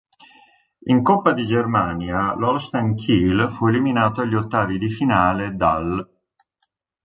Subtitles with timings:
[0.85, 6.09] In coppa di Germania l'Holstein Kiel fu eliminato agli ottavi di finale dall'.